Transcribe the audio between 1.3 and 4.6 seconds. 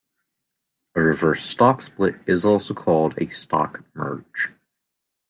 stock split is also called a stock merge.